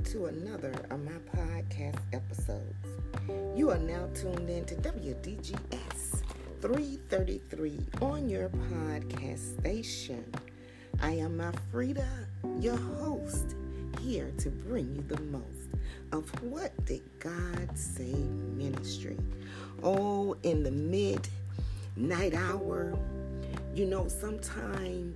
[0.00, 2.86] welcome to another of my podcast episodes.
[3.54, 6.22] You are now tuned in to WDGS
[6.62, 10.24] 333 on your podcast station.
[11.02, 12.06] I am Alfreda,
[12.60, 13.56] your host,
[14.00, 15.68] here to bring you the most
[16.12, 19.18] of What Did God Say Ministry.
[19.82, 22.98] Oh, in the midnight hour,
[23.74, 25.14] you know, sometime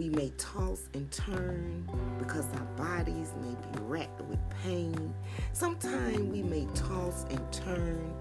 [0.00, 1.86] we may toss and turn
[2.18, 5.12] because our bodies may be racked with pain.
[5.52, 8.14] Sometimes we may toss and turn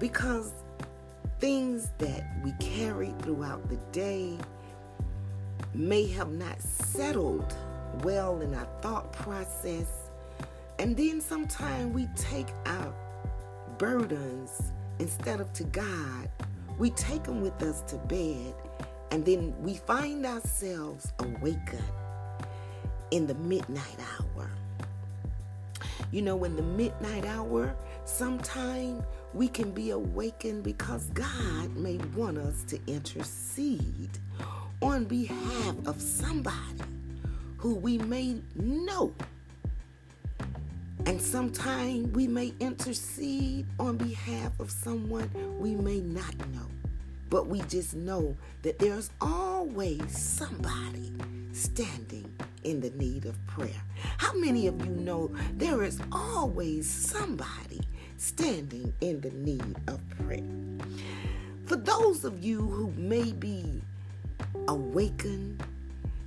[0.00, 0.52] because
[1.38, 4.36] things that we carry throughout the day
[5.74, 7.54] may have not settled
[8.02, 10.10] well in our thought process.
[10.80, 12.92] And then sometimes we take our
[13.78, 16.28] burdens instead of to God,
[16.78, 18.54] we take them with us to bed
[19.10, 21.82] and then we find ourselves awakened
[23.10, 24.50] in the midnight hour.
[26.10, 29.02] You know, in the midnight hour, sometime
[29.34, 34.18] we can be awakened because God may want us to intercede
[34.82, 36.82] on behalf of somebody
[37.56, 39.12] who we may know.
[41.06, 46.66] And sometime we may intercede on behalf of someone we may not know.
[47.28, 51.12] But we just know that there's always somebody
[51.52, 52.32] standing
[52.64, 53.82] in the need of prayer.
[54.18, 57.80] How many of you know there is always somebody
[58.16, 60.42] standing in the need of prayer?
[61.66, 63.80] For those of you who may be
[64.68, 65.62] awakened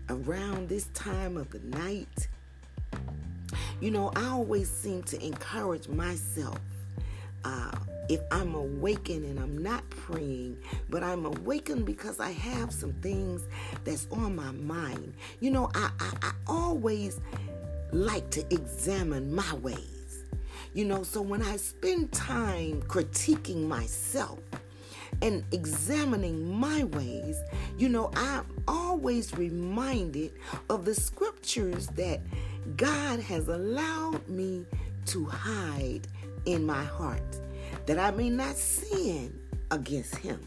[0.10, 2.28] around this time of the night,
[3.80, 6.60] you know, I always seem to encourage myself
[7.46, 7.72] uh,
[8.10, 10.58] if I'm awakened and I'm not praying,
[10.90, 13.48] but I'm awakened because I have some things
[13.86, 15.14] that's on my mind.
[15.40, 17.22] You know, I, I, I always
[17.92, 20.26] like to examine my ways.
[20.74, 24.40] You know, so when I spend time critiquing myself,
[25.22, 27.42] and examining my ways,
[27.78, 30.34] you know, I'm always reminded
[30.70, 32.22] of the scriptures that
[32.78, 34.66] God has allowed me
[35.08, 36.08] to hide
[36.46, 37.40] in my heart
[37.90, 39.34] that I may not sin
[39.72, 40.40] against him.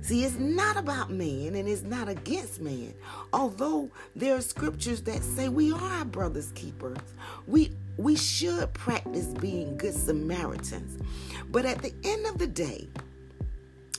[0.00, 2.94] See, it's not about man and it's not against man.
[3.34, 6.96] Although there are scriptures that say we are our brother's keepers,
[7.46, 11.02] we we should practice being good Samaritans.
[11.50, 12.88] But at the end of the day,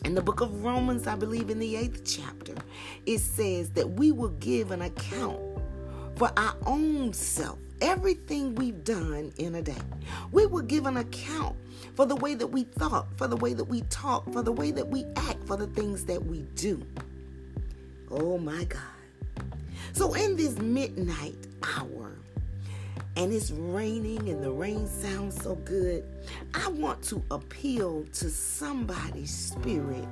[0.03, 2.55] in the book of Romans, I believe in the eighth chapter,
[3.05, 5.39] it says that we will give an account
[6.15, 9.75] for our own self everything we've done in a day.
[10.31, 11.55] We will give an account
[11.95, 14.71] for the way that we thought, for the way that we talk, for the way
[14.71, 16.81] that we act, for the things that we do.
[18.09, 18.81] Oh my God.
[19.91, 21.35] So, in this midnight
[21.77, 22.13] hour,
[23.15, 26.03] and it's raining and the rain sounds so good,
[26.55, 30.07] I want to appeal to somebody's spirit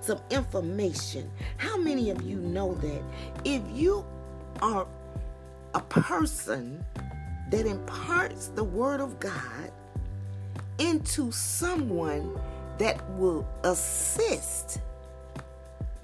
[0.00, 1.30] some information.
[1.56, 3.02] How many of you know that
[3.44, 4.04] if you
[4.60, 4.86] are
[5.74, 6.84] a person
[7.50, 9.70] that imparts the word of God
[10.78, 12.38] into someone
[12.78, 14.80] that will assist,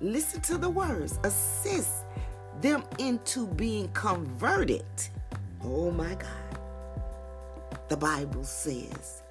[0.01, 2.05] listen to the words, assist
[2.61, 4.85] them into being converted.
[5.63, 6.61] Oh my God.
[7.89, 9.23] The Bible says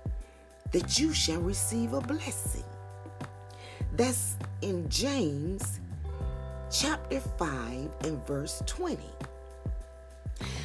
[0.72, 2.64] that you shall receive a blessing.
[3.94, 5.80] That's in James
[6.72, 8.98] chapter 5 and verse 20.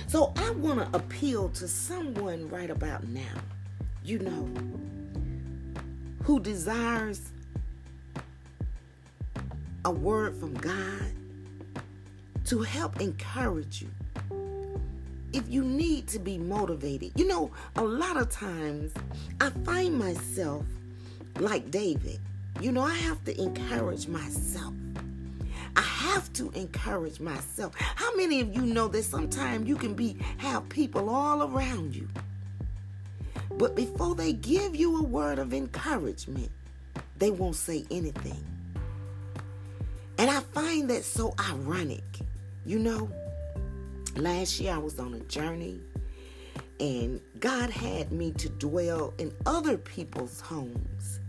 [0.06, 3.40] So I want to appeal to someone right about now,
[4.04, 4.48] you know,
[6.22, 7.32] who desires
[9.84, 11.12] a word from God
[12.46, 13.88] to help encourage you.
[15.32, 18.92] If you need to be motivated, you know, a lot of times
[19.40, 20.64] I find myself
[21.40, 22.20] like David.
[22.60, 24.74] You know, I have to encourage myself.
[25.76, 27.74] I have to encourage myself.
[27.76, 32.08] How many of you know that sometimes you can be have people all around you?
[33.50, 36.50] But before they give you a word of encouragement,
[37.18, 38.44] they won't say anything.
[40.18, 42.04] And I find that so ironic.
[42.64, 43.10] You know,
[44.16, 45.80] last year I was on a journey
[46.80, 51.20] and God had me to dwell in other people's homes.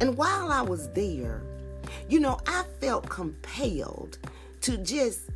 [0.00, 1.42] And while I was there,
[2.08, 2.39] you know,
[2.80, 4.18] felt compelled
[4.62, 5.30] to just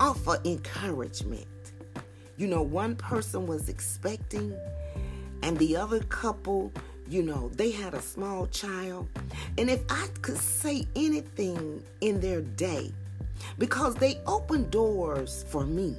[0.00, 1.46] offer encouragement.
[2.36, 4.54] You know, one person was expecting,
[5.42, 6.72] and the other couple,
[7.08, 9.08] you know, they had a small child.
[9.58, 12.92] And if I could say anything in their day,
[13.58, 15.96] because they opened doors for me.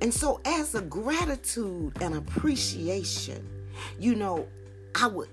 [0.00, 3.46] And so, as a gratitude and appreciation,
[3.98, 4.46] you know,
[4.94, 5.28] I would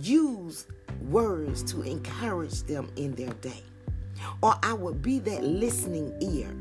[0.00, 0.66] use
[1.08, 3.62] words to encourage them in their day,
[4.42, 6.54] or I would be that listening ear.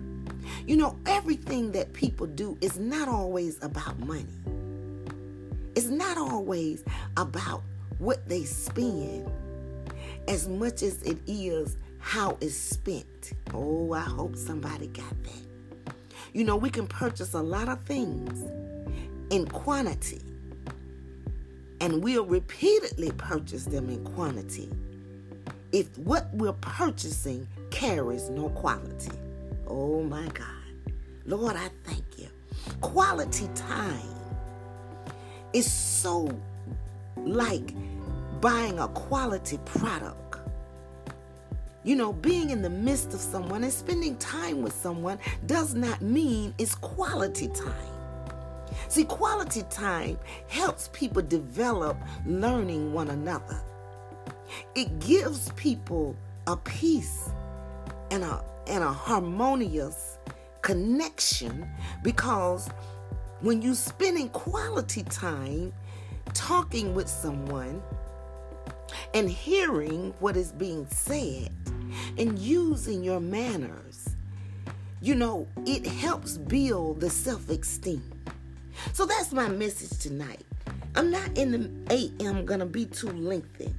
[0.65, 4.25] You know, everything that people do is not always about money.
[5.75, 6.83] It's not always
[7.17, 7.63] about
[7.97, 9.29] what they spend
[10.27, 13.33] as much as it is how it's spent.
[13.53, 15.93] Oh, I hope somebody got that.
[16.33, 18.43] You know, we can purchase a lot of things
[19.29, 20.21] in quantity,
[21.79, 24.69] and we'll repeatedly purchase them in quantity
[25.73, 29.11] if what we're purchasing carries no quality.
[29.67, 30.45] Oh my God.
[31.25, 32.27] Lord, I thank you.
[32.79, 33.99] Quality time
[35.51, 36.29] is so
[37.17, 37.73] like
[38.39, 40.37] buying a quality product.
[41.83, 45.17] You know, being in the midst of someone and spending time with someone
[45.47, 47.73] does not mean it's quality time.
[48.89, 53.59] See, quality time helps people develop learning one another.
[54.75, 56.15] It gives people
[56.47, 57.29] a peace
[58.11, 60.17] and a and a harmonious
[60.61, 61.67] connection
[62.01, 62.69] because
[63.41, 65.73] when you spending quality time
[66.33, 67.81] talking with someone
[69.13, 71.49] and hearing what is being said
[72.17, 74.15] and using your manners,
[75.01, 78.09] you know, it helps build the self esteem.
[78.93, 80.45] So that's my message tonight.
[80.95, 83.73] I'm not in the AM gonna be too lengthy.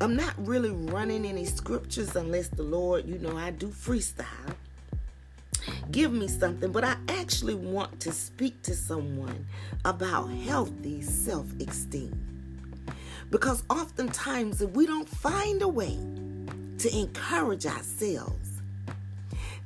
[0.00, 4.54] I'm not really running any scriptures unless the Lord, you know, I do freestyle
[5.90, 9.46] give me something, but I actually want to speak to someone
[9.84, 12.20] about healthy self esteem.
[13.30, 15.98] Because oftentimes, if we don't find a way
[16.78, 18.60] to encourage ourselves,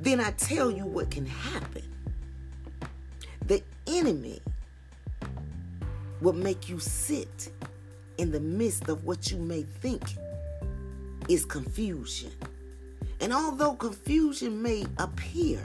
[0.01, 1.83] then I tell you what can happen.
[3.47, 4.41] The enemy
[6.21, 7.51] will make you sit
[8.19, 10.03] in the midst of what you may think
[11.29, 12.31] is confusion.
[13.21, 15.61] And although confusion may appear,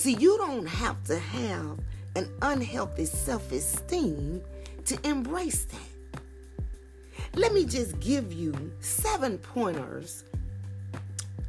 [0.00, 1.78] See, you don't have to have
[2.16, 4.40] an unhealthy self esteem
[4.86, 6.22] to embrace that.
[7.34, 10.24] Let me just give you seven pointers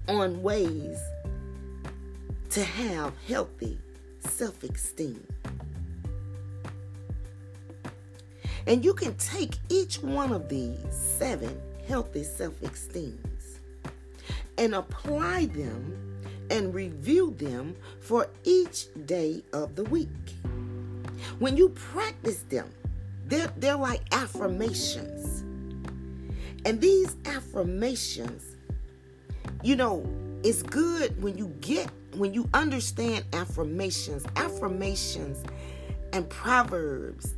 [0.10, 1.00] on ways
[2.50, 3.80] to have healthy
[4.20, 5.26] self esteem.
[8.68, 13.60] And you can take each one of these seven healthy self esteems
[14.58, 20.10] and apply them and review them for each day of the week.
[21.40, 22.70] When you practice them,
[23.26, 25.42] they're, they're like affirmations.
[26.66, 28.58] And these affirmations,
[29.64, 30.06] you know,
[30.44, 34.26] it's good when you get, when you understand affirmations.
[34.36, 35.44] Affirmations
[36.14, 37.36] and proverbs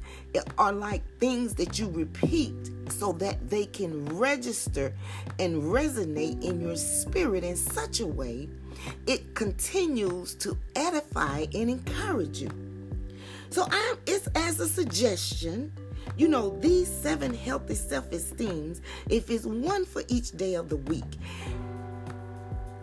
[0.57, 2.53] are like things that you repeat
[2.89, 4.94] so that they can register
[5.39, 8.50] and resonate in your spirit in such a way
[9.07, 12.50] it continues to edify and encourage you.
[13.50, 15.71] So I'm it's as a suggestion.
[16.18, 21.04] You know, these seven healthy self-esteems, if it's one for each day of the week,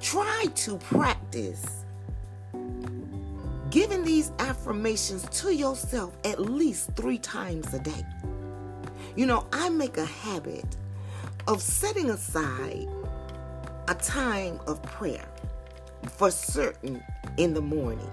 [0.01, 1.85] try to practice
[3.71, 8.05] giving these affirmations to yourself at least three times a day.
[9.17, 10.77] You know, I make a habit
[11.47, 12.89] of setting aside
[13.89, 15.27] a time of prayer
[16.09, 17.03] for certain
[17.37, 18.11] in the morning.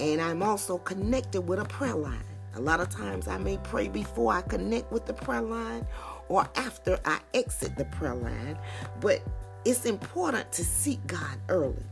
[0.00, 2.24] And I'm also connected with a prayer line.
[2.54, 5.86] A lot of times I may pray before I connect with the prayer line
[6.28, 8.58] or after I exit the prayer line,
[9.00, 9.22] but
[9.64, 11.84] it's important to seek God early.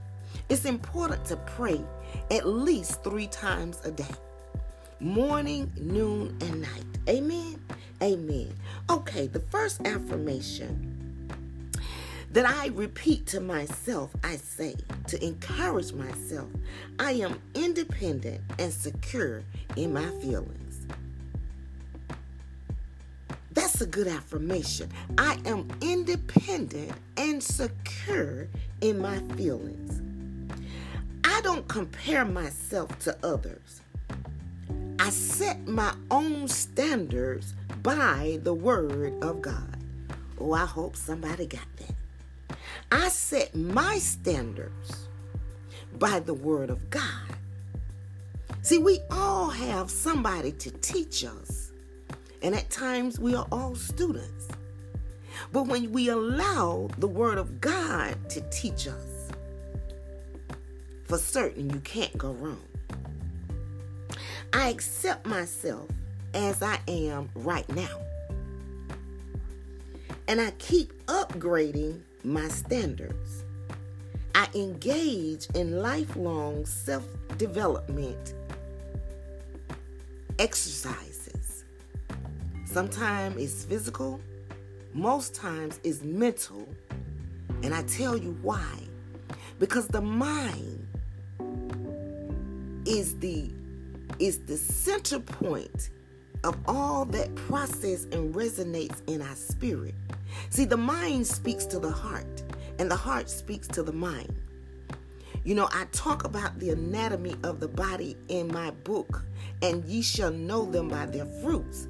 [0.49, 1.81] It's important to pray
[2.31, 4.05] at least three times a day
[5.01, 6.85] morning, noon, and night.
[7.09, 7.61] Amen.
[8.03, 8.55] Amen.
[8.91, 11.31] Okay, the first affirmation
[12.33, 14.75] that I repeat to myself, I say
[15.09, 16.49] to encourage myself,
[16.99, 19.43] I am independent and secure
[19.77, 20.87] in my feelings.
[23.53, 24.91] That's a good affirmation.
[25.17, 28.49] I am independent and secure
[28.83, 30.06] in my feelings.
[31.37, 33.83] I don't compare myself to others.
[34.99, 37.53] I set my own standards
[37.83, 39.77] by the Word of God.
[40.41, 42.57] Oh, I hope somebody got that.
[42.91, 45.09] I set my standards
[45.99, 47.37] by the Word of God.
[48.63, 51.71] See, we all have somebody to teach us,
[52.41, 54.49] and at times we are all students.
[55.53, 59.06] But when we allow the Word of God to teach us,
[61.07, 62.63] for certain you can't go wrong.
[64.53, 65.89] I accept myself
[66.35, 67.99] as I am right now.
[70.29, 73.45] And I keep upgrading my standards.
[74.35, 77.07] I engage in lifelong self
[77.39, 78.35] development
[80.39, 81.65] exercises.
[82.65, 84.21] Sometimes it's physical,
[84.93, 86.69] most times it's mental.
[87.63, 88.83] And I tell you why.
[89.59, 90.87] Because the mind
[92.87, 93.51] is the
[94.19, 95.91] is the center point
[96.45, 99.95] of all that process and resonates in our spirit.
[100.51, 102.43] See, the mind speaks to the heart,
[102.79, 104.33] and the heart speaks to the mind.
[105.45, 109.25] You know, I talk about the anatomy of the body in my book,
[109.63, 111.89] and ye shall know them by their fruits.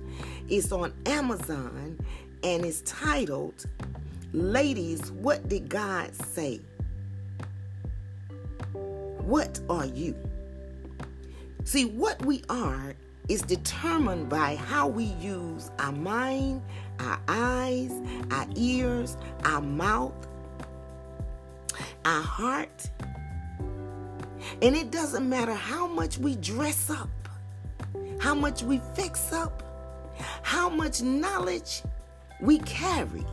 [0.48, 1.98] It's on Amazon
[2.42, 3.64] and it's titled,
[4.32, 6.60] Ladies, What Did God Say?
[8.72, 10.14] What are you?
[11.66, 12.94] See, what we are
[13.28, 16.62] is determined by how we use our mind,
[17.00, 17.90] our eyes,
[18.30, 20.14] our ears, our mouth,
[22.04, 22.88] our heart.
[24.62, 27.10] And it doesn't matter how much we dress up,
[28.20, 29.64] how much we fix up,
[30.42, 31.82] how much knowledge
[32.40, 33.26] we carry,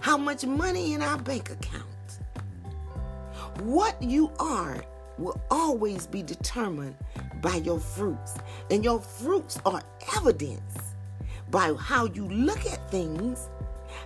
[0.00, 1.88] how much money in our bank account.
[3.58, 4.84] What you are
[5.18, 6.96] will always be determined
[7.40, 8.34] by your fruits.
[8.70, 9.82] And your fruits are
[10.16, 10.78] evidence
[11.50, 13.48] by how you look at things,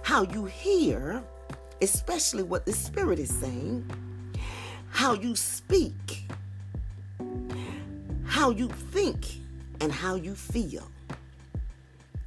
[0.03, 1.23] how you hear,
[1.81, 3.89] especially what the Spirit is saying,
[4.89, 6.27] how you speak,
[8.25, 9.27] how you think,
[9.81, 10.91] and how you feel,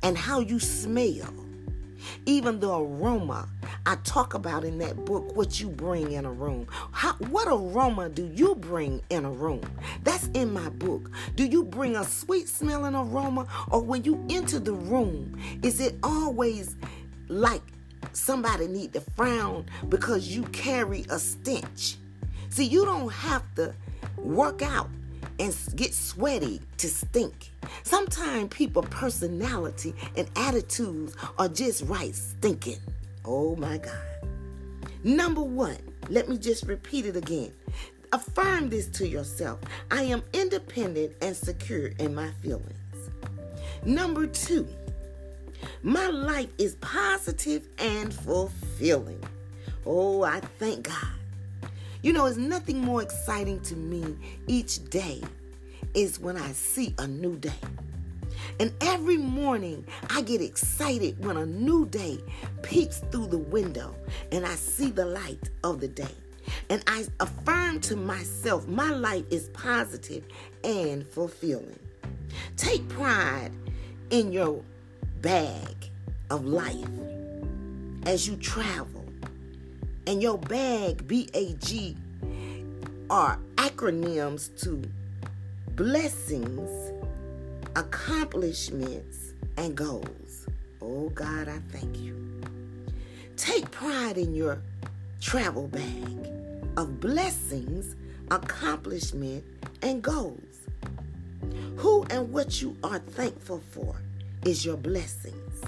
[0.04, 1.34] and how you smell,
[2.26, 3.48] even the aroma
[3.86, 6.68] I talk about in that book what you bring in a room.
[6.92, 9.62] How, what aroma do you bring in a room?
[10.04, 11.10] That's in my book.
[11.36, 15.96] Do you bring a sweet smelling aroma or when you enter the room, is it
[16.04, 16.76] always
[17.28, 17.62] like
[18.14, 21.98] somebody need to frown because you carry a stench?
[22.50, 23.74] See, you don't have to
[24.18, 24.90] work out
[25.40, 27.52] and get sweaty to stink.
[27.84, 32.80] Sometimes people personality and attitudes are just right stinking.
[33.26, 33.94] Oh my God.
[35.04, 35.78] Number one,
[36.10, 37.54] let me just repeat it again.
[38.12, 39.60] Affirm this to yourself
[39.92, 42.74] I am independent and secure in my feelings.
[43.86, 44.68] Number two,
[45.84, 49.24] my life is positive and fulfilling.
[49.86, 51.19] Oh, I thank God.
[52.02, 54.16] You know, it's nothing more exciting to me
[54.48, 55.22] each day
[55.94, 57.52] is when I see a new day.
[58.60, 62.20] And every morning I get excited when a new day
[62.64, 63.96] peeps through the window
[64.32, 66.16] and I see the light of the day.
[66.70, 70.24] And I affirm to myself my life is positive
[70.64, 71.80] and fulfilling.
[72.56, 73.52] Take pride
[74.10, 74.64] in your
[75.22, 75.90] bag
[76.30, 76.88] of life
[78.06, 78.99] as you travel.
[80.10, 81.96] And your bag, B A G,
[83.12, 84.82] are acronyms to
[85.76, 86.90] blessings
[87.76, 90.48] accomplishments, and goals.
[90.82, 92.42] Oh God, I thank you.
[93.38, 94.62] Take pride in your
[95.22, 96.30] travel bag
[96.78, 97.96] of blessings,
[98.32, 99.44] accomplishment,
[99.82, 100.42] and goals.
[101.78, 103.96] Who and what you are thankful for
[104.46, 105.64] is your blessings.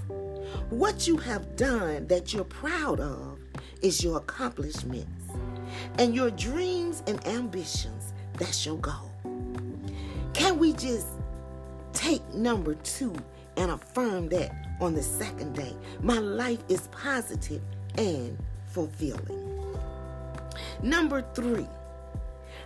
[0.70, 3.31] What you have done that you're proud of
[3.82, 5.10] is your accomplishments.
[5.98, 9.12] And your dreams and ambitions, that's your goal.
[10.34, 11.08] Can we just
[11.94, 13.16] take number two
[13.58, 15.74] and affirm that on the second day.
[16.02, 17.62] My life is positive
[17.98, 19.64] and fulfilling.
[20.82, 21.68] Number three,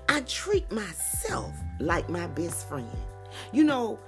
[0.08, 2.90] I treat myself like my best friend.
[3.52, 4.00] You know,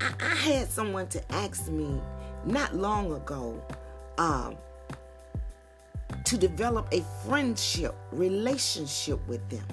[0.00, 2.00] I, I had someone to ask me
[2.44, 3.60] not long ago
[4.18, 4.56] um,
[6.26, 9.66] to develop a friendship relationship with them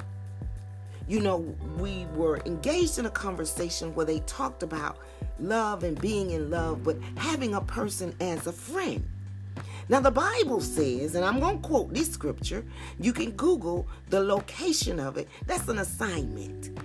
[1.08, 1.40] you know,
[1.78, 4.98] we were engaged in a conversation where they talked about
[5.40, 9.06] love and being in love, but having a person as a friend.
[9.90, 12.64] Now, the Bible says, and I'm going to quote this scripture,
[13.00, 15.28] you can Google the location of it.
[15.46, 16.80] That's an assignment.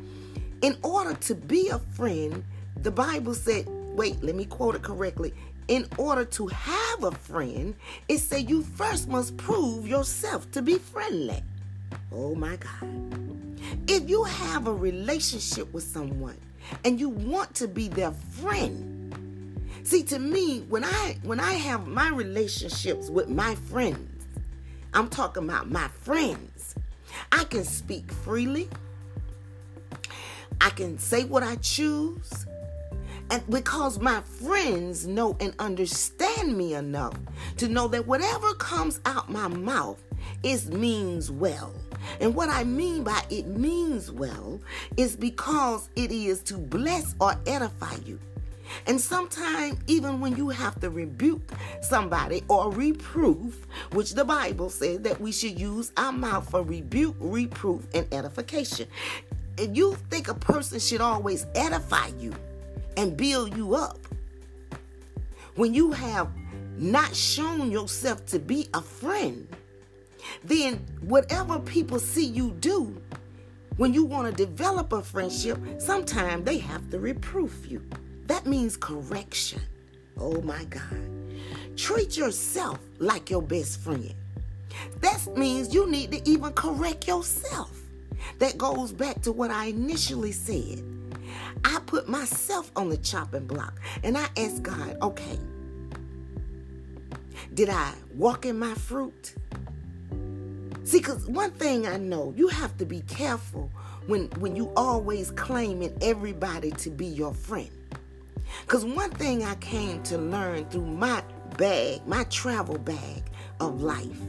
[0.62, 2.42] In order to be a friend,
[2.82, 5.32] the Bible said, wait, let me quote it correctly.
[5.68, 7.74] In order to have a friend,
[8.08, 11.42] it said you first must prove yourself to be friendly.
[12.10, 13.60] Oh my God.
[13.86, 16.38] If you have a relationship with someone
[16.84, 21.86] and you want to be their friend, see to me when I when I have
[21.86, 24.26] my relationships with my friends,
[24.94, 26.74] I'm talking about my friends.
[27.30, 28.70] I can speak freely.
[30.62, 32.47] I can say what I choose.
[33.30, 37.14] And because my friends know and understand me enough
[37.58, 40.02] to know that whatever comes out my mouth,
[40.42, 41.74] it means well.
[42.20, 44.60] And what I mean by it means well
[44.96, 48.18] is because it is to bless or edify you.
[48.86, 51.42] And sometimes, even when you have to rebuke
[51.80, 57.16] somebody or reproof, which the Bible says that we should use our mouth for rebuke,
[57.18, 58.86] reproof, and edification.
[59.56, 62.32] And you think a person should always edify you
[62.98, 64.00] and build you up
[65.54, 66.28] when you have
[66.76, 69.46] not shown yourself to be a friend,
[70.42, 73.00] then whatever people see you do,
[73.76, 77.80] when you want to develop a friendship, sometimes they have to reproof you.
[78.26, 79.62] That means correction.
[80.18, 81.00] Oh my God.
[81.76, 84.12] Treat yourself like your best friend.
[85.00, 87.80] That means you need to even correct yourself.
[88.40, 90.97] That goes back to what I initially said.
[91.64, 95.38] I put myself on the chopping block and I asked God, okay,
[97.54, 99.34] did I walk in my fruit?
[100.84, 103.70] See, because one thing I know, you have to be careful
[104.06, 107.70] when, when you always claiming everybody to be your friend.
[108.62, 111.22] Because one thing I came to learn through my
[111.58, 113.22] bag, my travel bag
[113.60, 114.20] of life,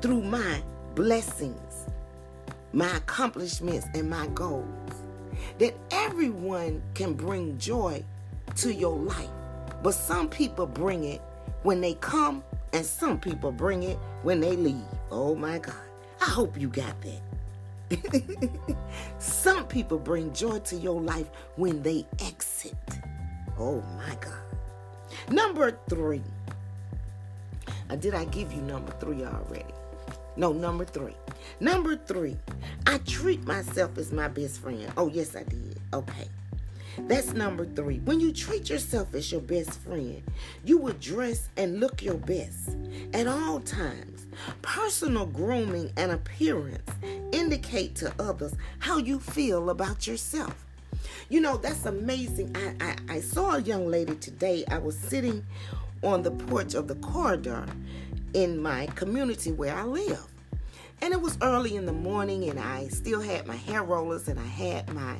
[0.00, 0.62] through my
[0.94, 1.86] blessings,
[2.72, 5.02] my accomplishments, and my goals,
[5.58, 8.04] that everyone can bring joy
[8.56, 9.28] to your life.
[9.82, 11.20] But some people bring it
[11.62, 14.84] when they come, and some people bring it when they leave.
[15.10, 15.74] Oh my God.
[16.20, 17.20] I hope you got that.
[19.18, 22.74] some people bring joy to your life when they exit.
[23.58, 24.38] Oh my God.
[25.30, 26.22] Number three.
[27.90, 29.74] Uh, did I give you number three already?
[30.36, 31.14] No, number three.
[31.60, 32.36] Number three,
[32.86, 34.92] I treat myself as my best friend.
[34.96, 35.78] Oh, yes, I did.
[35.92, 36.28] Okay.
[36.98, 37.98] That's number three.
[38.00, 40.22] When you treat yourself as your best friend,
[40.64, 42.76] you will dress and look your best
[43.12, 44.26] at all times.
[44.62, 46.90] Personal grooming and appearance
[47.32, 50.64] indicate to others how you feel about yourself.
[51.28, 52.56] You know, that's amazing.
[52.56, 54.64] I, I, I saw a young lady today.
[54.70, 55.44] I was sitting
[56.02, 57.66] on the porch of the corridor
[58.34, 60.26] in my community where I live.
[61.00, 64.38] And it was early in the morning, and I still had my hair rollers and
[64.38, 65.16] I had my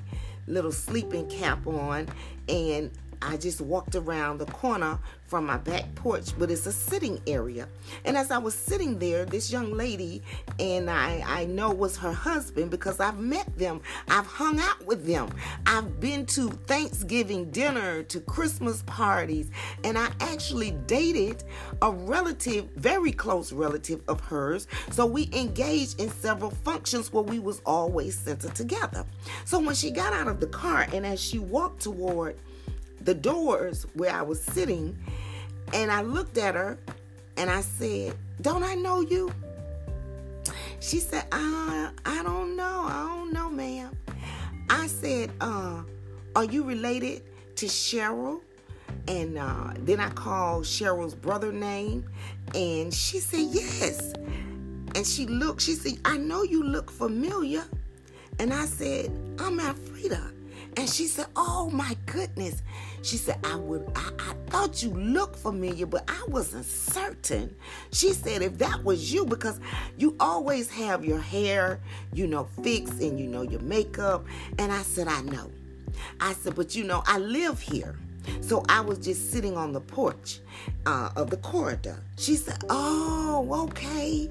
[0.47, 2.09] little sleeping cap on.
[2.49, 2.91] And
[3.25, 7.67] I just walked around the corner from my back porch, but it's a sitting area.
[8.05, 10.23] And as I was sitting there, this young lady,
[10.61, 15.07] and I, I know was her husband because I've met them, I've hung out with
[15.07, 15.31] them,
[15.67, 19.51] I've been to Thanksgiving dinner, to Christmas parties,
[19.83, 21.43] and I actually dated
[21.81, 24.69] a relative, very close relative of hers.
[24.91, 29.07] So we engaged in several functions where we was always centered together.
[29.47, 32.37] So when she got out of the car and as she walked toward
[33.05, 34.99] the doors where I was sitting,
[35.73, 36.79] and I looked at her
[37.37, 39.33] and I said, Don't I know you?
[40.81, 42.85] She said, uh, I don't know.
[42.87, 43.97] I don't know, ma'am.
[44.69, 45.83] I said, uh,
[46.37, 47.23] Are you related
[47.57, 48.41] to Cheryl?
[49.09, 52.05] And uh, then I called Cheryl's brother name,
[52.55, 54.15] and she said, Yes.
[54.95, 57.65] And she looked, she said, I know you look familiar.
[58.39, 60.33] And I said, I'm Alfreda.
[60.77, 62.63] And she said, Oh my goodness.
[63.05, 67.55] She said, I would I, I thought you looked familiar, but I wasn't certain.
[67.93, 69.61] She said, if that was you, because
[69.99, 71.81] you always have your hair,
[72.15, 74.25] you know, fixed and you know your makeup.
[74.59, 75.51] And I said, I know.
[76.19, 77.95] I said, but you know, I live here.
[78.41, 80.41] So I was just sitting on the porch
[80.87, 82.03] uh, of the corridor.
[82.17, 84.31] She said, Oh, okay.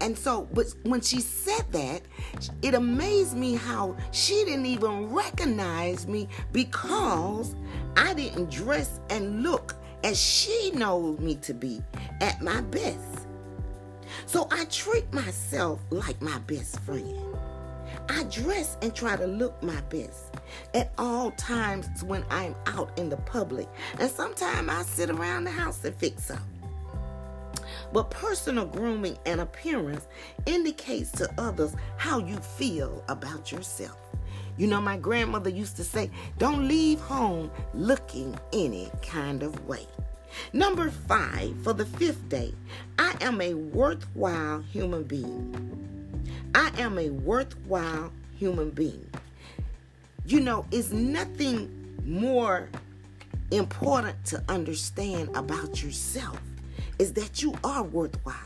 [0.00, 2.02] And so, but when she said that,
[2.62, 7.54] it amazed me how she didn't even recognize me because
[7.96, 9.74] I didn't dress and look
[10.04, 11.82] as she knows me to be
[12.20, 13.26] at my best.
[14.26, 17.30] So I treat myself like my best friend.
[18.08, 20.34] I dress and try to look my best
[20.74, 23.68] at all times when I'm out in the public.
[23.98, 26.40] And sometimes I sit around the house and fix up.
[27.92, 30.06] But personal grooming and appearance
[30.46, 33.98] indicates to others how you feel about yourself.
[34.56, 39.86] You know, my grandmother used to say, don't leave home looking any kind of way.
[40.52, 42.54] Number five, for the fifth day,
[42.98, 45.80] I am a worthwhile human being.
[46.54, 49.08] I am a worthwhile human being.
[50.26, 52.68] You know, it's nothing more
[53.50, 56.38] important to understand about yourself
[57.00, 58.36] is that you are worthwhile.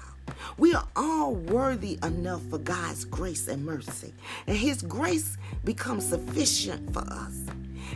[0.59, 4.15] We are all worthy enough for God's grace and mercy.
[4.47, 7.37] And His grace becomes sufficient for us,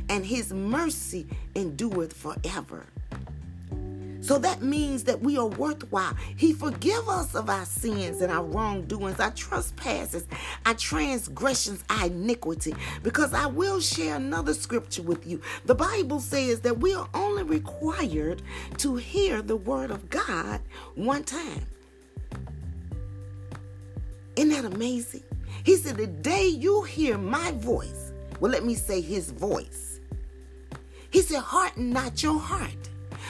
[0.08, 2.86] and His mercy endureth forever.
[4.28, 6.14] So that means that we are worthwhile.
[6.36, 10.26] He forgive us of our sins and our wrongdoings, our trespasses,
[10.66, 12.74] our transgressions, our iniquity.
[13.02, 15.40] Because I will share another scripture with you.
[15.64, 18.42] The Bible says that we are only required
[18.76, 20.60] to hear the word of God
[20.94, 21.64] one time.
[24.36, 25.22] Isn't that amazing?
[25.64, 30.00] He said, The day you hear my voice, well, let me say his voice.
[31.10, 32.87] He said, Harden not your heart.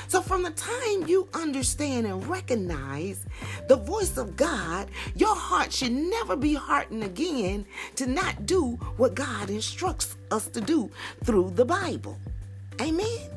[0.08, 3.24] So, from the time you understand and recognize
[3.68, 7.66] the voice of God, your heart should never be hardened again
[7.96, 10.90] to not do what God instructs us to do
[11.24, 12.18] through the Bible.
[12.80, 13.30] Amen.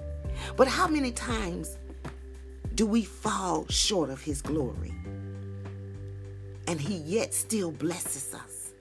[0.56, 1.78] But how many times
[2.76, 4.94] do we fall short of His glory?
[6.72, 8.72] and he yet still blesses us.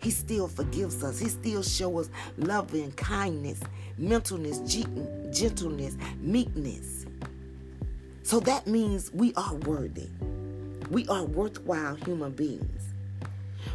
[0.00, 1.18] He still forgives us.
[1.18, 3.60] He still shows us love and kindness,
[3.98, 4.60] gentleness,
[5.30, 7.06] gentleness, meekness.
[8.28, 10.10] So that means we are worthy.
[10.90, 12.82] We are worthwhile human beings.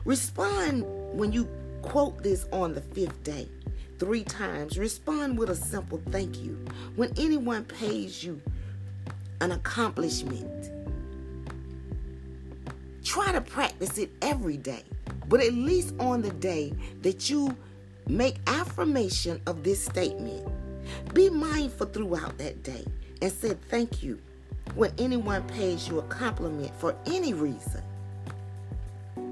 [0.05, 0.83] Respond
[1.17, 1.49] when you
[1.81, 3.49] quote this on the fifth day
[3.97, 4.77] three times.
[4.77, 6.63] Respond with a simple thank you.
[6.95, 8.39] When anyone pays you
[9.41, 10.69] an accomplishment,
[13.03, 14.83] Try to practice it every day,
[15.29, 17.57] but at least on the day that you
[18.07, 20.47] make affirmation of this statement.
[21.11, 22.85] Be mindful throughout that day
[23.19, 24.19] and say thank you
[24.75, 27.81] when anyone pays you a compliment for any reason.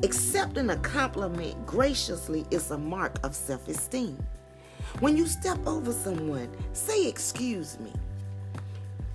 [0.04, 4.18] Accepting a compliment graciously is a mark of self esteem.
[5.00, 7.92] When you step over someone, say, Excuse me.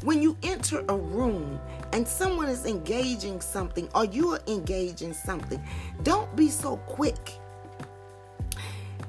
[0.03, 1.59] When you enter a room
[1.93, 5.63] and someone is engaging something or you are engaging something,
[6.03, 7.33] don't be so quick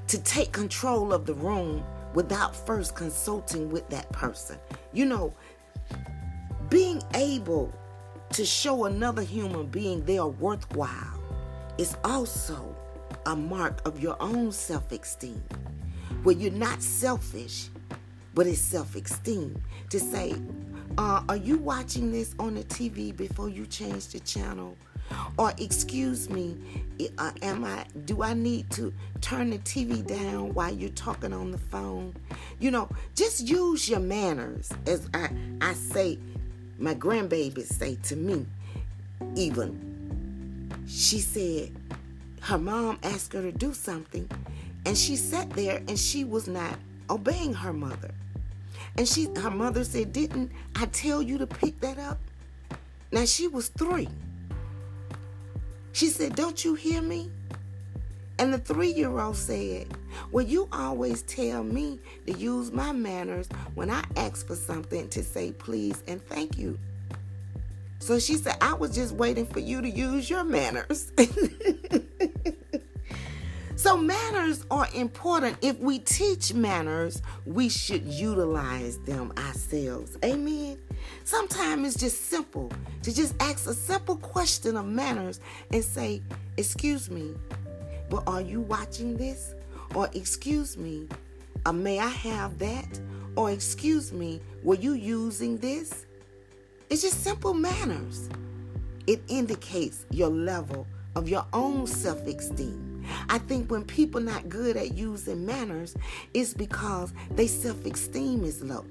[0.08, 4.58] to take control of the room without first consulting with that person.
[4.94, 5.34] You know,
[6.70, 7.74] being able
[8.34, 11.22] to show another human being they are worthwhile
[11.78, 12.76] is also
[13.26, 15.42] a mark of your own self esteem,
[16.24, 17.70] where you're not selfish,
[18.34, 20.34] but it's self esteem to say,
[20.98, 24.76] uh, are you watching this on the TV before you change the channel?
[25.38, 26.58] Or excuse me,
[27.18, 27.86] uh, am I?
[28.04, 32.14] Do I need to turn the TV down while you're talking on the phone?
[32.60, 35.30] You know, just use your manners, as I
[35.62, 36.20] I say.
[36.78, 38.46] My grandbaby say to me,
[39.36, 40.74] even.
[40.88, 41.72] She said
[42.42, 44.30] her mom asked her to do something,
[44.86, 46.78] and she sat there and she was not
[47.10, 48.12] obeying her mother.
[48.96, 52.20] And she her mother said, Didn't I tell you to pick that up?
[53.12, 54.08] Now she was three.
[55.94, 57.32] She said, Don't you hear me?
[58.40, 59.88] And the three year old said,
[60.32, 65.24] Well, you always tell me to use my manners when I ask for something to
[65.24, 66.78] say please and thank you.
[68.00, 71.12] So she said, I was just waiting for you to use your manners.
[73.78, 75.58] So, manners are important.
[75.62, 80.18] If we teach manners, we should utilize them ourselves.
[80.26, 80.80] Amen.
[81.26, 82.72] Sometimes it's just simple
[83.04, 85.40] to just ask a simple question of manners
[85.72, 86.24] and say,
[86.58, 87.36] Excuse me,
[88.10, 89.54] but are you watching this?
[89.96, 91.08] Or, Excuse me,
[91.66, 93.00] uh, may I have that?
[93.36, 96.06] Or, Excuse me, were you using this?
[96.90, 98.30] It's just simple manners.
[99.08, 102.88] It indicates your level of your own self esteem.
[103.30, 105.96] I think when people not good at using manners,
[106.34, 108.86] it's because their self-esteem is low.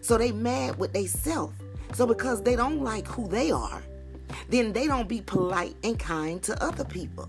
[0.00, 1.52] So they mad with they self.
[1.94, 3.82] So because they don't like who they are,
[4.48, 7.28] then they don't be polite and kind to other people.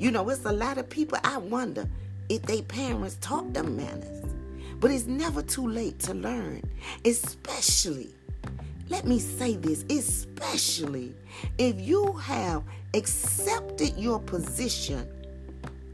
[0.00, 1.86] You know, it's a lot of people I wonder
[2.28, 4.24] if their parents taught them manners.
[4.80, 6.62] But it's never too late to learn,
[7.04, 8.14] especially
[8.90, 11.14] let me say this, especially
[11.58, 15.08] if you have accepted your position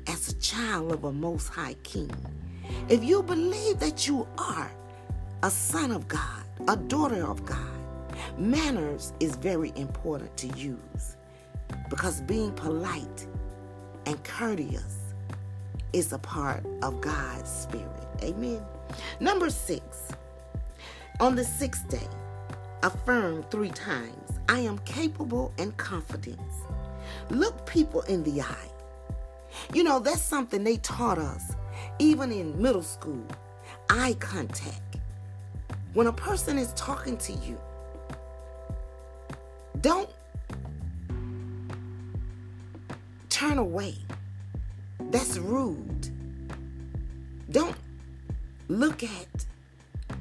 [0.07, 2.11] as a child of a most high king.
[2.89, 4.71] If you believe that you are
[5.43, 7.59] a son of God, a daughter of God,
[8.39, 11.17] manners is very important to use
[11.91, 13.27] because being polite
[14.07, 14.99] and courteous
[15.93, 17.87] is a part of God's spirit.
[18.23, 18.63] Amen.
[19.21, 20.09] Number six,
[21.21, 22.09] on the sixth day,
[22.83, 26.39] affirm three times I am capable and confident.
[27.31, 28.71] Look people in the eye
[29.73, 31.53] you know, that's something they taught us,
[31.99, 33.25] even in middle school
[33.91, 34.97] eye contact.
[35.95, 37.59] When a person is talking to you,
[39.81, 40.09] don't
[43.37, 43.95] turn away.
[45.11, 46.09] That's rude.
[47.51, 47.77] Don't
[48.69, 49.45] look at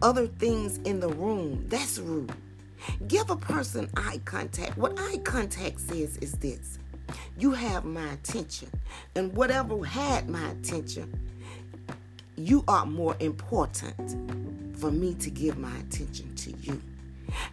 [0.01, 1.63] other things in the room.
[1.69, 2.33] That's rude.
[3.07, 4.77] Give a person eye contact.
[4.77, 6.77] What eye contact says is this
[7.37, 8.69] you have my attention,
[9.15, 11.17] and whatever had my attention,
[12.35, 16.81] you are more important for me to give my attention to you.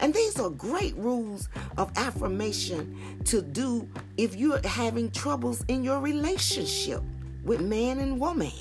[0.01, 6.01] And these are great rules of affirmation to do if you're having troubles in your
[6.01, 7.03] relationship
[7.45, 8.53] with man and woman.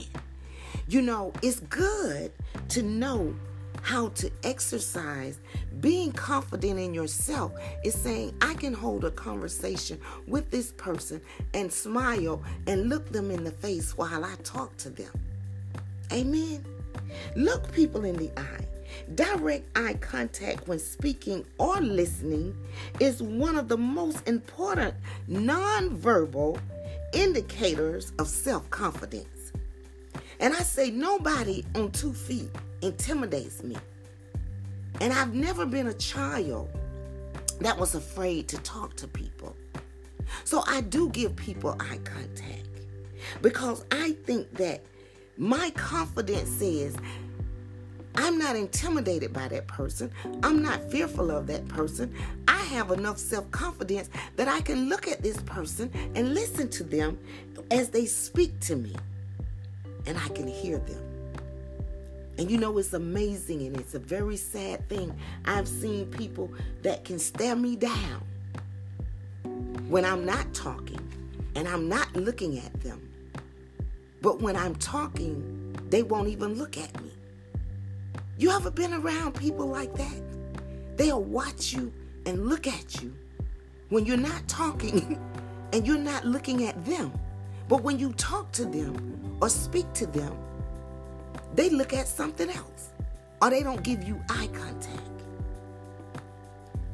[0.88, 2.32] You know, it's good
[2.70, 3.34] to know
[3.82, 5.40] how to exercise.
[5.80, 7.52] Being confident in yourself
[7.84, 11.22] is saying i can hold a conversation with this person
[11.54, 15.12] and smile and look them in the face while i talk to them.
[16.12, 16.64] Amen.
[17.36, 18.68] Look people in the eye
[19.16, 22.56] direct eye contact when speaking or listening
[23.00, 24.94] is one of the most important
[25.30, 26.60] nonverbal
[27.14, 29.52] indicators of self-confidence
[30.40, 32.50] and i say nobody on two feet
[32.82, 33.78] intimidates me.
[35.00, 36.70] And I've never been a child
[37.60, 39.56] that was afraid to talk to people.
[40.44, 42.68] So I do give people eye contact
[43.42, 44.82] because I think that
[45.38, 46.96] my confidence says
[48.16, 50.12] I'm not intimidated by that person.
[50.44, 52.14] I'm not fearful of that person.
[52.48, 56.84] I have enough self confidence that I can look at this person and listen to
[56.84, 57.18] them
[57.70, 58.96] as they speak to me,
[60.06, 61.04] and I can hear them.
[62.38, 65.14] And you know, it's amazing and it's a very sad thing.
[65.46, 68.24] I've seen people that can stare me down
[69.90, 71.00] when I'm not talking
[71.56, 73.08] and I'm not looking at them.
[74.22, 77.11] But when I'm talking, they won't even look at me.
[78.42, 80.24] You ever been around people like that?
[80.98, 81.94] They'll watch you
[82.26, 83.14] and look at you
[83.90, 85.22] when you're not talking
[85.74, 87.14] and you're not looking at them.
[87.70, 90.36] But when you talk to them or speak to them,
[91.54, 92.90] they look at something else
[93.44, 95.22] or they don't give you eye contact.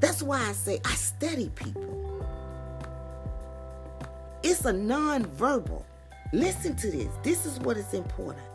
[0.01, 2.27] That's why I say I study people.
[4.43, 5.85] It's a non-verbal.
[6.33, 7.07] Listen to this.
[7.23, 8.46] This is what is important.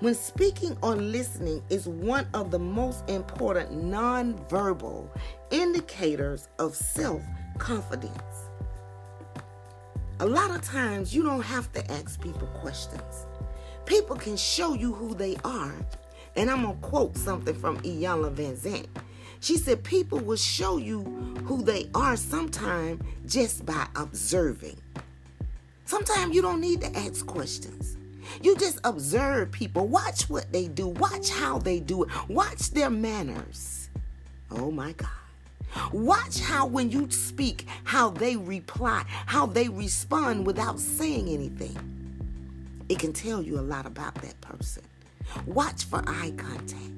[0.00, 5.10] When speaking or listening is one of the most important non-verbal
[5.50, 8.48] indicators of self-confidence.
[10.20, 13.26] A lot of times you don't have to ask people questions.
[13.86, 15.74] People can show you who they are.
[16.36, 18.86] And I'm going to quote something from Iyanla Vanzant.
[19.40, 21.02] She said, People will show you
[21.44, 24.76] who they are sometime just by observing.
[25.84, 27.96] Sometimes you don't need to ask questions.
[28.40, 29.86] You just observe people.
[29.86, 30.88] Watch what they do.
[30.88, 32.10] Watch how they do it.
[32.28, 33.90] Watch their manners.
[34.50, 35.10] Oh my God.
[35.92, 41.76] Watch how, when you speak, how they reply, how they respond without saying anything.
[42.88, 44.82] It can tell you a lot about that person.
[45.46, 46.92] Watch for eye contact.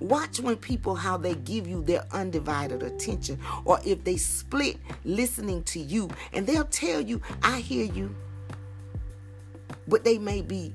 [0.00, 5.62] Watch when people how they give you their undivided attention or if they split listening
[5.64, 8.14] to you and they'll tell you, I hear you.
[9.88, 10.74] But they may be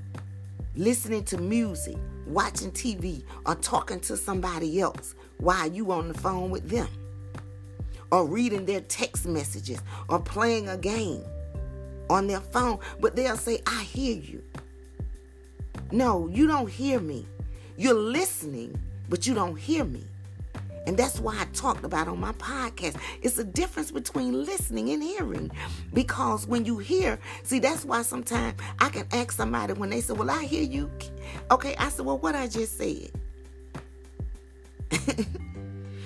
[0.76, 1.98] listening to music,
[2.28, 6.88] watching TV, or talking to somebody else while you on the phone with them.
[8.12, 11.24] Or reading their text messages or playing a game
[12.10, 14.44] on their phone, but they'll say, I hear you.
[15.92, 17.26] No, you don't hear me.
[17.78, 20.04] You're listening, but you don't hear me.
[20.88, 22.98] And that's why I talked about on my podcast.
[23.22, 25.52] It's a difference between listening and hearing.
[25.94, 30.14] Because when you hear, see, that's why sometimes I can ask somebody when they say,
[30.14, 30.90] Well, I hear you.
[31.52, 33.12] Okay, I said, Well, what I just said.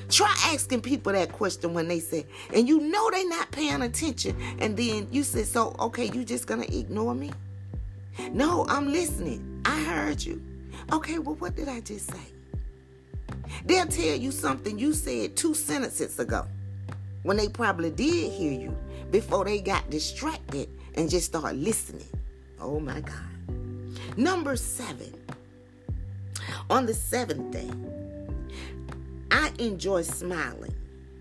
[0.09, 4.39] Try asking people that question when they say, and you know they're not paying attention,
[4.59, 7.31] and then you say, So, okay, you just gonna ignore me?
[8.31, 9.61] No, I'm listening.
[9.65, 10.41] I heard you.
[10.91, 12.34] Okay, well, what did I just say?
[13.65, 16.47] They'll tell you something you said two sentences ago
[17.23, 18.77] when they probably did hear you
[19.11, 22.07] before they got distracted and just started listening.
[22.59, 24.17] Oh my God.
[24.17, 25.13] Number seven.
[26.69, 27.69] On the seventh day,
[29.31, 30.73] I enjoy smiling.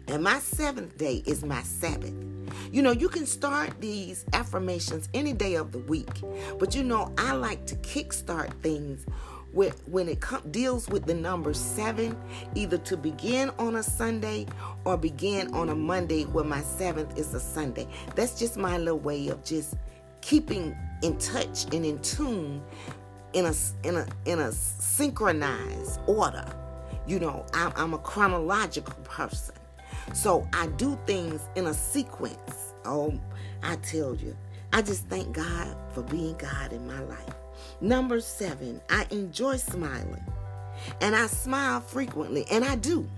[0.08, 2.12] And my seventh day is my Sabbath.
[2.70, 6.22] You know, you can start these affirmations any day of the week,
[6.58, 9.06] but you know, I like to kickstart things
[9.54, 12.16] with, when it com- deals with the number seven,
[12.54, 14.46] either to begin on a Sunday
[14.84, 17.86] or begin on a Monday where my seventh is a Sunday.
[18.14, 19.76] That's just my little way of just
[20.20, 22.62] keeping in touch and in tune
[23.32, 26.46] in a in a in a synchronized order
[27.06, 29.54] you know, I'm, I'm a chronological person.
[30.12, 32.74] So I do things in a sequence.
[32.84, 33.18] Oh,
[33.62, 34.36] I tell you,
[34.72, 37.34] I just thank God for being God in my life.
[37.80, 40.24] Number seven, I enjoy smiling.
[41.00, 43.08] And I smile frequently, and I do.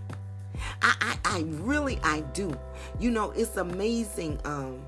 [0.83, 2.57] I, I, I really I do.
[2.99, 4.39] You know, it's amazing.
[4.45, 4.83] Um,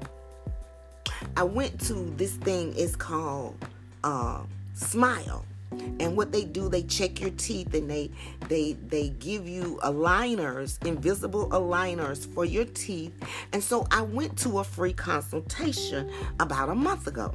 [1.37, 3.57] I went to this thing, it's called
[4.04, 4.42] uh,
[4.74, 5.44] Smile.
[6.00, 8.11] And what they do, they check your teeth and they
[8.48, 13.12] they they give you aligners, invisible aligners for your teeth.
[13.52, 17.35] And so I went to a free consultation about a month ago.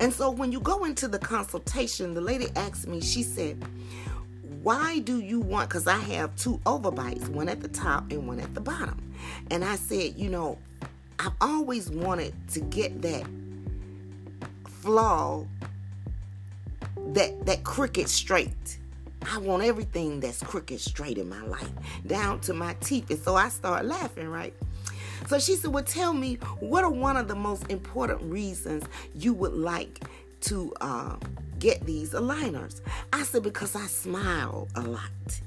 [0.00, 3.62] And so when you go into the consultation, the lady asked me, she said,
[4.62, 8.40] why do you want because i have two overbites one at the top and one
[8.40, 9.12] at the bottom.
[9.50, 10.58] And i said you know
[11.18, 13.24] i've always wanted to get that
[14.66, 15.46] flaw
[17.12, 18.78] that that crooked straight.
[19.30, 21.72] I want everything that's crooked straight in my life
[22.06, 23.10] down to my teeth.
[23.10, 24.54] And so i start laughing right
[25.28, 29.34] so she said well tell me what are one of the most important reasons you
[29.34, 30.00] would like
[30.40, 31.16] to uh,
[31.58, 32.80] get these aligners?
[33.12, 35.40] I said, because I smile a lot.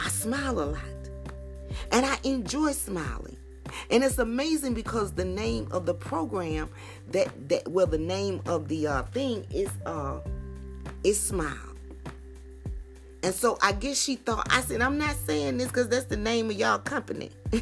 [0.00, 0.82] I smile a lot.
[1.90, 3.36] And I enjoy smiling.
[3.90, 6.68] And it's amazing because the name of the program
[7.08, 10.20] that that well the name of the uh, thing is uh
[11.04, 11.71] is smile.
[13.22, 16.16] And so I guess she thought I said I'm not saying this because that's the
[16.16, 17.30] name of y'all company.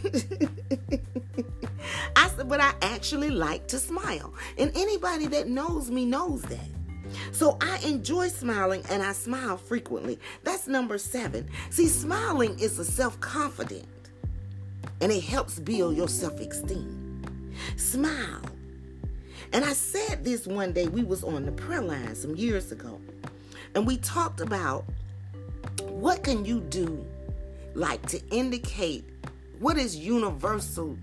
[2.16, 4.32] I said, but I actually like to smile.
[4.58, 6.68] And anybody that knows me knows that.
[7.32, 10.18] So I enjoy smiling and I smile frequently.
[10.44, 11.48] That's number seven.
[11.70, 13.86] See, smiling is a self confident
[15.00, 17.52] and it helps build your self esteem.
[17.76, 18.42] Smile.
[19.52, 23.00] And I said this one day, we was on the prayer line some years ago,
[23.74, 24.84] and we talked about
[26.00, 27.04] what can you do
[27.74, 29.04] like to indicate
[29.58, 30.96] what is universal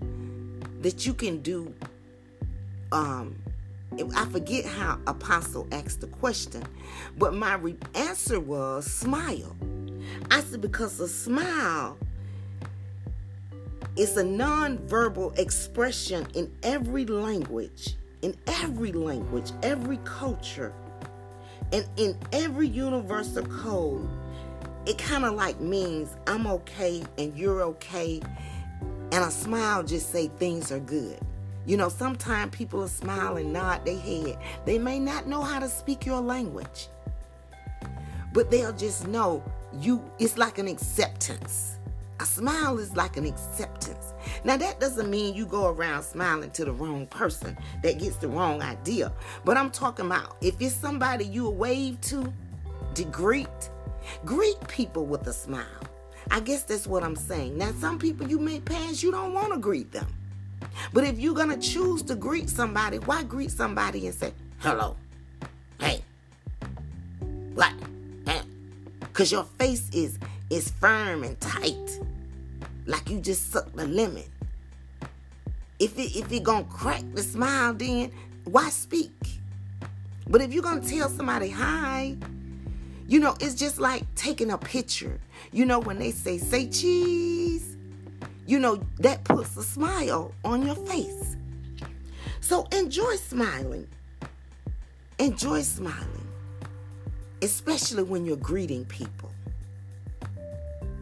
[0.80, 1.72] that you can do
[2.90, 3.36] um,
[4.14, 6.62] I forget how Apostle asked the question,
[7.16, 9.56] but my re- answer was smile.
[10.30, 11.96] I said, because a smile
[13.96, 20.72] is a non-verbal expression in every language, in every language, every culture,
[21.72, 24.08] and in every universal code.
[24.88, 28.22] It kind of like means I'm okay and you're okay,
[29.12, 31.18] and a smile just say things are good.
[31.66, 34.38] You know, sometimes people will smile and nod their head.
[34.64, 36.88] They may not know how to speak your language,
[38.32, 39.44] but they'll just know
[39.78, 41.76] you, it's like an acceptance.
[42.20, 44.14] A smile is like an acceptance.
[44.42, 48.28] Now, that doesn't mean you go around smiling to the wrong person that gets the
[48.28, 49.12] wrong idea.
[49.44, 52.32] But I'm talking about if it's somebody you wave to,
[52.94, 53.70] to greet,
[54.24, 55.64] greet people with a smile.
[56.30, 57.56] I guess that's what I'm saying.
[57.56, 60.06] Now, some people you may pass, you don't want to greet them.
[60.92, 64.96] But if you're going to choose to greet somebody, why greet somebody and say, hello,
[65.80, 66.02] hey,
[67.54, 67.72] what?
[69.00, 70.18] Because your face is,
[70.50, 72.00] is firm and tight,
[72.86, 74.24] like you just sucked the lemon.
[75.78, 78.12] If it, if it to crack the smile, then
[78.44, 79.12] why speak?
[80.28, 82.16] But if you're to tell somebody hi,
[83.08, 85.18] you know, it's just like taking a picture.
[85.50, 87.74] You know, when they say, say cheese,
[88.46, 91.36] you know, that puts a smile on your face.
[92.42, 93.88] So enjoy smiling.
[95.18, 96.28] Enjoy smiling,
[97.42, 99.32] especially when you're greeting people.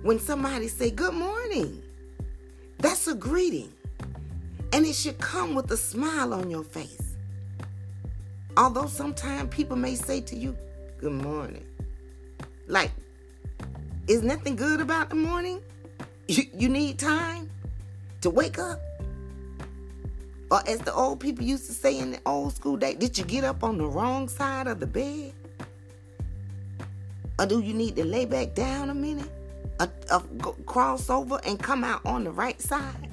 [0.03, 1.83] When somebody say good morning,
[2.79, 3.73] that's a greeting.
[4.73, 7.17] And it should come with a smile on your face.
[8.57, 10.57] Although sometimes people may say to you,
[10.99, 11.66] good morning.
[12.69, 12.91] Like,
[14.09, 15.61] is nothing good about the morning?
[16.29, 17.49] You, you need time
[18.23, 18.81] to wake up?
[20.51, 23.25] Or as the old people used to say in the old school day, did you
[23.25, 25.33] get up on the wrong side of the bed?
[27.39, 29.31] Or do you need to lay back down a minute?
[29.79, 30.21] A, a,
[30.65, 33.11] cross over and come out on the right side?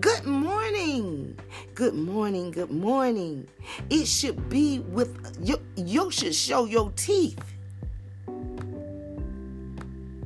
[0.00, 1.38] Good morning.
[1.74, 2.50] Good morning.
[2.50, 3.46] Good morning.
[3.90, 5.60] It should be with you.
[5.76, 7.53] You should show your teeth.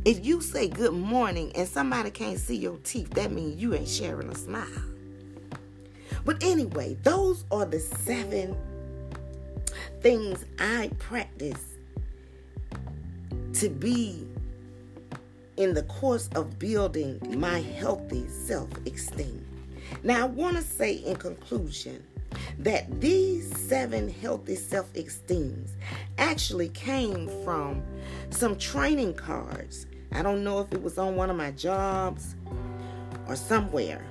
[0.08, 3.86] If you say good morning and somebody can't see your teeth, that means you ain't
[3.86, 4.64] sharing a smile.
[6.24, 8.56] But anyway, those are the seven
[10.00, 11.62] things I practice
[13.52, 14.26] to be
[15.58, 19.44] in the course of building my healthy self esteem.
[20.02, 22.02] Now, I want to say in conclusion
[22.60, 25.72] that these seven healthy self esteems
[26.16, 27.82] actually came from
[28.30, 32.34] some training cards I don't know if it was on one of my jobs
[33.26, 34.04] or somewhere.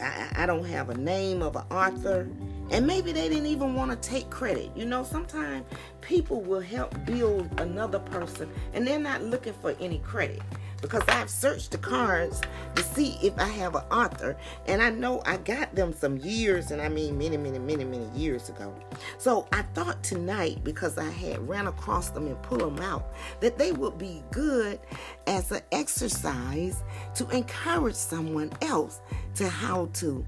[0.00, 2.28] I, I don't have a name of an author.
[2.70, 4.70] And maybe they didn't even want to take credit.
[4.76, 5.64] You know, sometimes
[6.02, 10.42] people will help build another person and they're not looking for any credit
[10.80, 12.40] because I've searched the cards
[12.74, 16.70] to see if I have an author, and I know I got them some years,
[16.70, 18.74] and I mean many, many, many, many years ago.
[19.18, 23.58] So I thought tonight, because I had ran across them and pulled them out, that
[23.58, 24.78] they would be good
[25.26, 26.82] as an exercise
[27.16, 29.00] to encourage someone else
[29.34, 30.24] to how to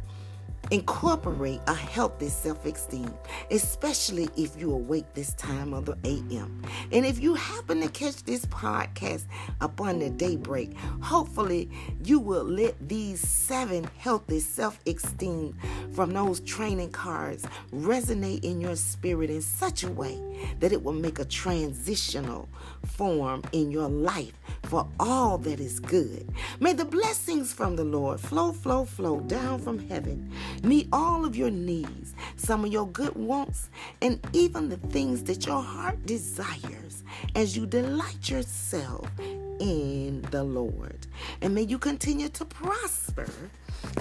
[0.71, 3.13] Incorporate a healthy self esteem,
[3.51, 6.63] especially if you awake this time of the AM.
[6.93, 9.25] And if you happen to catch this podcast
[9.61, 11.69] upon the daybreak, hopefully
[12.05, 15.57] you will let these seven healthy self esteem
[15.93, 20.21] from those training cards resonate in your spirit in such a way
[20.61, 22.49] that it will make a transitional
[22.87, 24.35] form in your life
[24.65, 26.29] for all that is good.
[26.61, 30.31] May the blessings from the Lord flow, flow, flow down from heaven
[30.63, 33.71] meet all of your needs, some of your good wants,
[34.03, 37.03] and even the things that your heart desires
[37.35, 41.07] as you delight yourself in the Lord.
[41.41, 43.29] And may you continue to prosper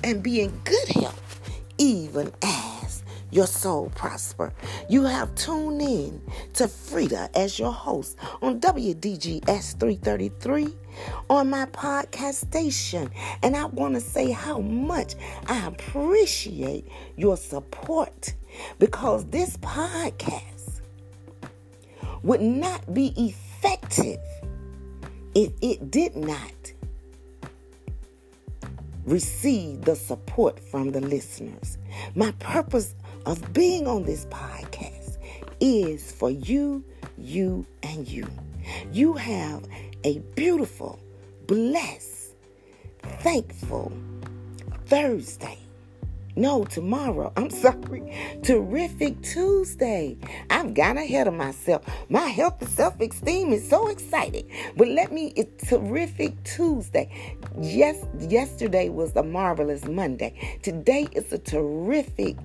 [0.04, 1.41] and be in good health,
[1.78, 4.54] even as your soul prosper.
[4.90, 6.22] You have tuned in
[6.54, 10.76] to Frida as your host on WDGS 333
[11.30, 13.10] on my podcast station.
[13.44, 15.16] And I want to say how much
[15.48, 18.34] I appreciate your support
[18.80, 20.82] because this podcast
[22.24, 24.20] would not be effective
[25.36, 26.74] if it did not
[29.06, 31.78] receive the support from the listeners.
[32.16, 35.17] My purpose of being on this podcast
[35.59, 36.84] is for you,
[37.17, 38.28] you, and you.
[38.91, 39.65] You have
[40.03, 40.99] a beautiful,
[41.47, 42.36] blessed,
[43.22, 43.91] thankful
[44.86, 45.57] Thursday.
[46.36, 47.34] No, tomorrow.
[47.38, 48.15] I'm sorry.
[48.43, 50.17] Terrific Tuesday.
[50.49, 51.84] I've got ahead of myself.
[52.09, 54.49] My health and self esteem is so exciting.
[54.78, 57.36] But let me, it's terrific Tuesday.
[57.59, 60.59] Yes, yesterday was a marvelous Monday.
[60.63, 62.38] Today is a terrific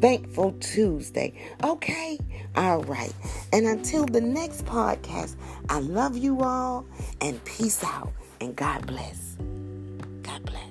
[0.00, 1.32] Thankful Tuesday.
[1.64, 2.18] Okay?
[2.54, 3.12] All right.
[3.52, 5.36] And until the next podcast,
[5.68, 6.84] I love you all
[7.20, 9.36] and peace out and God bless.
[10.22, 10.62] God bless.